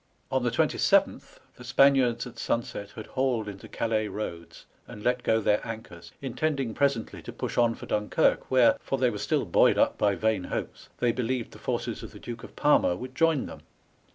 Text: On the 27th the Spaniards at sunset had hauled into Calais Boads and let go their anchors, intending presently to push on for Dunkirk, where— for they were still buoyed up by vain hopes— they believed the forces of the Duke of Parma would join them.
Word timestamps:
On 0.31 0.41
the 0.41 0.49
27th 0.49 1.37
the 1.57 1.63
Spaniards 1.63 2.25
at 2.25 2.39
sunset 2.39 2.89
had 2.95 3.05
hauled 3.05 3.47
into 3.47 3.67
Calais 3.67 4.07
Boads 4.07 4.65
and 4.87 5.03
let 5.03 5.21
go 5.21 5.39
their 5.39 5.61
anchors, 5.63 6.11
intending 6.23 6.73
presently 6.73 7.21
to 7.21 7.31
push 7.31 7.55
on 7.55 7.75
for 7.75 7.85
Dunkirk, 7.85 8.49
where— 8.49 8.79
for 8.81 8.97
they 8.97 9.11
were 9.11 9.19
still 9.19 9.45
buoyed 9.45 9.77
up 9.77 9.99
by 9.99 10.15
vain 10.15 10.45
hopes— 10.45 10.89
they 11.01 11.11
believed 11.11 11.51
the 11.51 11.59
forces 11.59 12.01
of 12.01 12.13
the 12.13 12.19
Duke 12.19 12.43
of 12.43 12.55
Parma 12.55 12.95
would 12.95 13.13
join 13.13 13.45
them. 13.45 13.61